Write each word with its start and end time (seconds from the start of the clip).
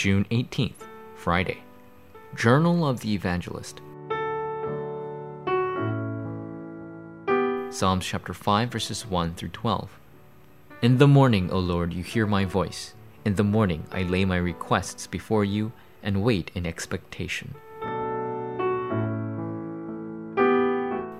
June 0.00 0.24
18th, 0.30 0.86
Friday. 1.14 1.58
Journal 2.34 2.88
of 2.88 3.00
the 3.00 3.12
Evangelist. 3.12 3.82
Psalms 7.70 8.06
chapter 8.06 8.32
5 8.32 8.70
verses 8.70 9.04
1 9.04 9.34
through 9.34 9.50
12. 9.50 9.90
In 10.80 10.96
the 10.96 11.06
morning, 11.06 11.50
O 11.50 11.58
Lord, 11.58 11.92
you 11.92 12.02
hear 12.02 12.26
my 12.26 12.46
voice. 12.46 12.94
In 13.26 13.34
the 13.34 13.44
morning 13.44 13.84
I 13.92 14.04
lay 14.04 14.24
my 14.24 14.38
requests 14.38 15.06
before 15.06 15.44
you 15.44 15.70
and 16.02 16.22
wait 16.22 16.50
in 16.54 16.64
expectation. 16.64 17.54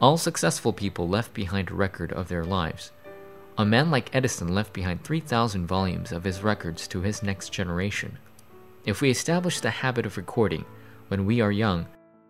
All 0.00 0.16
successful 0.16 0.72
people 0.72 1.06
left 1.06 1.34
behind 1.34 1.68
a 1.68 1.74
record 1.74 2.10
of 2.10 2.28
their 2.28 2.46
lives. 2.46 2.90
A 3.58 3.66
man 3.66 3.90
like 3.90 4.14
Edison 4.14 4.48
left 4.48 4.72
behind 4.72 5.04
3,000 5.04 5.66
volumes 5.66 6.10
of 6.10 6.24
his 6.24 6.42
records 6.42 6.88
to 6.88 7.02
his 7.02 7.22
next 7.22 7.52
generation. 7.52 8.16
If 8.84 9.00
we 9.00 9.10
establish 9.10 9.60
the 9.60 9.70
habit 9.70 10.06
of 10.06 10.16
recording 10.16 10.64
when 11.06 11.24
we 11.24 11.40
are 11.40 11.52
young, 11.52 11.86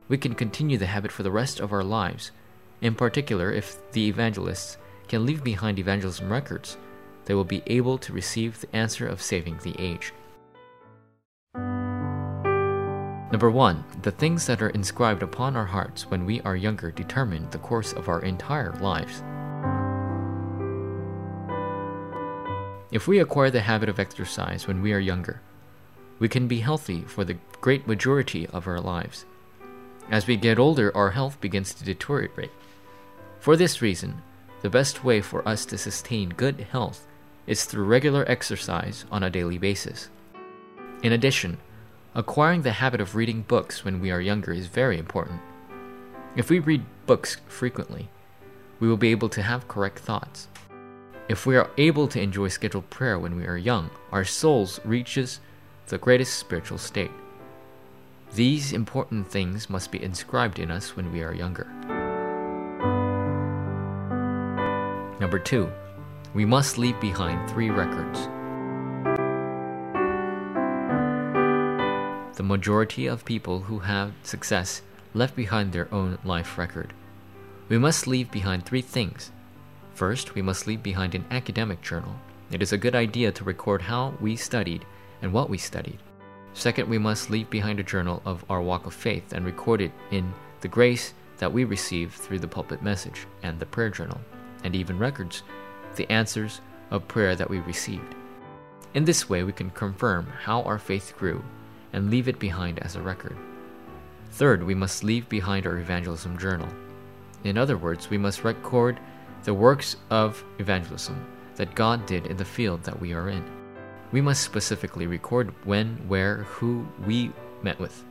we 0.09 0.19
can 0.19 0.35
continue 0.35 0.77
the 0.77 0.87
habit 0.87 1.11
for 1.11 1.23
the 1.23 1.31
rest 1.31 1.61
of 1.61 1.73
our 1.73 1.83
lives. 1.83 2.31
In 2.83 2.95
particular, 2.95 3.51
if 3.51 3.79
the 3.93 4.07
evangelists 4.07 4.77
can 5.09 5.25
leave 5.25 5.43
behind 5.43 5.79
evangelism 5.79 6.31
records, 6.31 6.77
they 7.25 7.33
will 7.33 7.45
be 7.45 7.63
able 7.69 7.97
to 7.97 8.13
receive 8.13 8.61
the 8.61 8.77
answer 8.77 9.07
of 9.07 9.23
saving 9.23 9.61
the 9.63 9.75
age. 9.79 10.13
Number 13.33 13.51
one, 13.51 13.83
the 14.03 14.11
things 14.11 14.47
that 14.47 14.61
are 14.61 14.69
inscribed 14.69 15.23
upon 15.23 15.57
our 15.57 15.65
hearts 15.65 16.11
when 16.11 16.27
we 16.27 16.43
are 16.43 16.55
younger 16.55 16.91
determine 16.91 17.49
the 17.49 17.59
course 17.59 17.95
of 17.95 18.11
our 18.11 18.21
entire 18.21 18.73
lives. 18.75 19.23
If 22.93 23.09
we 23.09 23.21
acquire 23.21 23.51
the 23.51 23.63
habit 23.63 23.89
of 23.89 23.99
exercise 23.99 24.67
when 24.67 24.83
we 24.83 24.93
are 24.93 24.99
younger, 24.99 25.41
we 26.23 26.29
can 26.29 26.47
be 26.47 26.61
healthy 26.61 27.01
for 27.01 27.25
the 27.25 27.37
great 27.61 27.89
majority 27.89 28.47
of 28.51 28.69
our 28.69 28.81
lives. 28.81 29.25
As 30.09 30.29
we 30.29 30.37
get 30.37 30.57
older, 30.57 30.97
our 30.97 31.11
health 31.11 31.41
begins 31.41 31.75
to 31.75 31.85
deteriorate. 31.85 32.53
For 33.41 33.57
this 33.57 33.83
reason, 33.83 34.23
the 34.61 34.71
best 34.71 35.03
way 35.03 35.21
for 35.21 35.47
us 35.49 35.67
to 35.67 35.77
sustain 35.77 36.29
good 36.29 36.61
health 36.71 37.09
is 37.49 37.65
through 37.65 37.87
regular 37.87 38.25
exercise 38.31 39.05
on 39.11 39.25
a 39.25 39.31
daily 39.31 39.59
basis. 39.59 40.11
In 41.03 41.11
addition, 41.11 41.59
acquiring 42.15 42.63
the 42.63 42.71
habit 42.71 43.01
of 43.01 43.17
reading 43.17 43.43
books 43.43 43.85
when 43.85 44.01
we 44.01 44.13
are 44.13 44.21
younger 44.21 44.53
is 44.53 44.69
very 44.69 44.99
important. 45.01 45.41
If 46.37 46.51
we 46.51 46.61
read 46.61 46.85
books 47.05 47.39
frequently, 47.49 48.09
we 48.79 48.87
will 48.87 48.97
be 48.97 49.11
able 49.11 49.29
to 49.31 49.43
have 49.43 49.67
correct 49.67 49.99
thoughts. 49.99 50.47
If 51.29 51.47
we 51.47 51.57
are 51.57 51.71
able 51.79 52.07
to 52.07 52.23
enjoy 52.23 52.47
scheduled 52.47 52.91
prayer 52.91 53.19
when 53.19 53.35
we 53.35 53.45
are 53.45 53.57
young, 53.57 53.91
our 54.13 54.25
souls 54.25 54.79
reaches 54.85 55.41
the 55.93 55.99
greatest 55.99 56.39
spiritual 56.39 56.79
state. 56.79 57.11
These 58.33 58.73
important 58.73 59.29
things 59.29 59.69
must 59.69 59.93
be 59.93 60.03
inscribed 60.03 60.59
in 60.59 60.71
us 60.71 60.97
when 60.97 61.13
we 61.13 61.23
are 61.23 61.35
younger. 61.35 61.67
Number 65.21 65.39
2 65.39 65.71
we 66.33 66.47
must 66.47 66.79
leave 66.79 66.99
behind 66.99 67.51
three 67.51 67.69
records. 67.69 68.21
The 72.39 72.43
majority 72.43 73.07
of 73.07 73.27
people 73.27 73.61
who 73.61 73.81
have 73.81 74.15
success 74.23 74.81
left 75.13 75.37
behind 75.37 75.75
their 75.75 75.93
own 75.93 76.17
life 76.25 76.57
record. 76.57 76.95
We 77.69 77.77
must 77.77 78.07
leave 78.07 78.31
behind 78.31 78.65
three 78.65 78.81
things. 78.81 79.31
First, 79.93 80.35
we 80.35 80.41
must 80.41 80.67
leave 80.67 80.83
behind 80.83 81.15
an 81.15 81.27
academic 81.31 81.83
journal. 81.83 82.15
It 82.51 82.63
is 82.63 82.73
a 82.73 82.79
good 82.79 82.95
idea 82.95 83.31
to 83.33 83.45
record 83.45 83.83
how 83.83 84.15
we 84.23 84.37
studied 84.37 84.87
and 85.23 85.33
what 85.33 85.49
we 85.49 85.57
studied. 85.57 85.99
Second, 86.55 86.89
we 86.89 86.99
must 86.99 87.31
leave 87.31 87.49
behind 87.49 87.81
a 87.81 87.85
journal 87.85 88.21
of 88.27 88.45
our 88.51 88.61
walk 88.61 88.87
of 88.87 88.93
faith 88.93 89.33
and 89.33 89.47
record 89.47 89.81
it 89.81 89.93
in 90.11 90.33
the 90.61 90.69
grace 90.69 91.15
that 91.39 91.53
we 91.53 91.65
receive 91.65 92.13
through 92.13 92.39
the 92.39 92.47
pulpit 92.49 92.83
message 92.83 93.27
and 93.43 93.59
the 93.59 93.67
prayer 93.67 93.89
journal, 93.89 94.21
and 94.65 94.77
even 94.77 94.99
records 94.99 95.43
the 95.97 96.11
answers 96.11 96.61
of 96.91 97.09
prayer 97.09 97.35
that 97.35 97.49
we 97.49 97.59
received. 97.61 98.15
In 98.95 99.05
this 99.05 99.29
way, 99.29 99.43
we 99.43 99.53
can 99.53 99.71
confirm 99.71 100.27
how 100.27 100.63
our 100.63 100.79
faith 100.79 101.15
grew 101.19 101.43
and 101.93 102.11
leave 102.11 102.29
it 102.29 102.39
behind 102.39 102.79
as 102.81 102.97
a 102.97 103.03
record. 103.03 103.37
Third, 104.33 104.63
we 104.63 104.75
must 104.75 105.05
leave 105.05 105.29
behind 105.29 105.67
our 105.67 105.79
evangelism 105.79 106.39
journal. 106.39 106.69
In 107.45 107.59
other 107.59 107.77
words, 107.77 108.11
we 108.11 108.19
must 108.19 108.45
record 108.45 109.01
the 109.45 109.55
works 109.55 109.97
of 110.11 110.45
evangelism 110.59 111.27
that 111.57 111.75
God 111.75 112.07
did 112.07 112.27
in 112.27 112.37
the 112.37 112.45
field 112.45 112.83
that 112.85 113.01
we 113.01 113.13
are 113.15 113.29
in. 113.29 113.62
We 114.13 114.21
must 114.21 114.43
specifically 114.43 115.07
record 115.07 115.55
when, 115.65 115.97
where, 116.07 116.43
who 116.45 116.87
we 117.07 117.33
met 117.63 117.79
with, 117.79 118.05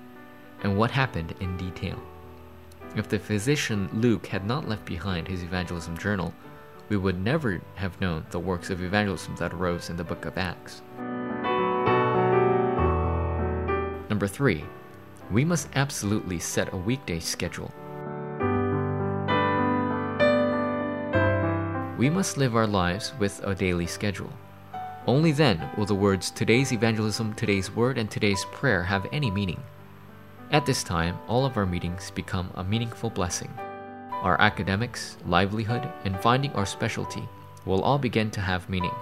and 0.63 0.75
what 0.75 0.89
happened 0.89 1.35
in 1.39 1.55
detail. 1.57 1.99
If 2.95 3.07
the 3.07 3.19
physician 3.19 3.87
Luke 3.93 4.25
had 4.25 4.45
not 4.45 4.67
left 4.67 4.83
behind 4.83 5.27
his 5.27 5.43
evangelism 5.43 5.97
journal, 5.97 6.33
we 6.89 6.97
would 6.97 7.23
never 7.23 7.61
have 7.75 8.01
known 8.01 8.25
the 8.31 8.39
works 8.39 8.69
of 8.69 8.81
evangelism 8.81 9.35
that 9.37 9.53
arose 9.53 9.89
in 9.89 9.95
the 9.95 10.03
book 10.03 10.25
of 10.25 10.37
Acts. 10.37 10.81
Number 14.09 14.27
three, 14.27 14.65
we 15.29 15.45
must 15.45 15.69
absolutely 15.75 16.39
set 16.39 16.73
a 16.73 16.77
weekday 16.77 17.19
schedule. 17.19 17.71
We 21.97 22.09
must 22.09 22.37
live 22.37 22.55
our 22.55 22.67
lives 22.67 23.13
with 23.19 23.39
a 23.43 23.53
daily 23.53 23.85
schedule. 23.85 24.33
Only 25.07 25.31
then 25.31 25.67
will 25.77 25.85
the 25.85 25.95
words 25.95 26.29
today's 26.29 26.71
evangelism, 26.71 27.33
today's 27.33 27.71
word, 27.71 27.97
and 27.97 28.09
today's 28.09 28.45
prayer 28.51 28.83
have 28.83 29.07
any 29.11 29.31
meaning. 29.31 29.63
At 30.51 30.65
this 30.65 30.83
time, 30.83 31.17
all 31.27 31.43
of 31.43 31.57
our 31.57 31.65
meetings 31.65 32.11
become 32.11 32.51
a 32.55 32.63
meaningful 32.63 33.09
blessing 33.09 33.49
our 34.21 34.39
academics, 34.39 35.17
livelihood, 35.25 35.91
and 36.05 36.19
finding 36.19 36.51
our 36.53 36.65
specialty 36.65 37.27
will 37.65 37.81
all 37.81 37.97
begin 37.97 38.29
to 38.29 38.39
have 38.39 38.69
meaning. 38.69 38.93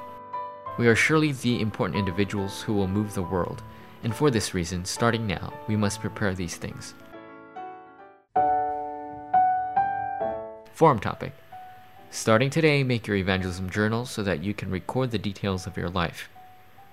We 0.77 0.87
are 0.87 0.95
surely 0.95 1.33
the 1.33 1.59
important 1.59 1.99
individuals 1.99 2.61
who 2.61 2.73
will 2.73 2.87
move 2.87 3.13
the 3.13 3.21
world, 3.21 3.61
and 4.01 4.15
for 4.15 4.31
this 4.31 4.53
reason, 4.53 4.85
starting 4.85 5.27
now, 5.27 5.51
we 5.67 5.75
must 5.75 5.99
prepare 5.99 6.33
these 6.33 6.55
things. 6.55 6.93
Forum 10.71 10.99
topic 10.99 11.33
Starting 12.11 12.49
today, 12.49 12.83
make 12.83 13.05
your 13.05 13.15
evangelism 13.15 13.69
journal 13.69 14.03
so 14.03 14.23
that 14.23 14.43
you 14.43 14.51
can 14.51 14.71
record 14.71 15.11
the 15.11 15.19
details 15.19 15.67
of 15.67 15.77
your 15.77 15.89
life. 15.89 16.27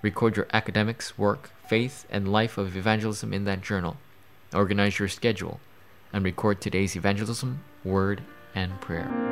Record 0.02 0.36
your 0.36 0.46
academics, 0.52 1.16
work, 1.16 1.50
faith, 1.66 2.06
and 2.10 2.30
life 2.30 2.58
of 2.58 2.76
evangelism 2.76 3.32
in 3.32 3.44
that 3.44 3.62
journal. 3.62 3.96
Organize 4.54 4.98
your 4.98 5.08
schedule 5.08 5.58
and 6.12 6.22
record 6.22 6.60
today's 6.60 6.96
evangelism, 6.96 7.64
word, 7.82 8.22
and 8.54 8.78
prayer. 8.82 9.25